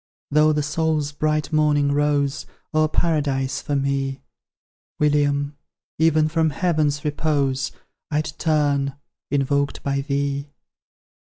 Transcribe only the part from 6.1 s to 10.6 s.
from Heaven's repose I'd turn, invoked by thee!